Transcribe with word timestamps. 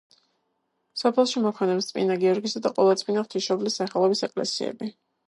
სოფელში 1.01 1.43
მოქმედებს 1.43 1.89
წმინდა 1.91 2.15
გიორგისა 2.23 2.61
და 2.63 2.71
ყოვლადწმინდა 2.79 3.25
ღვთისმშობლის 3.27 3.77
სახელობის 3.83 4.25
ეკლესიები. 4.31 4.91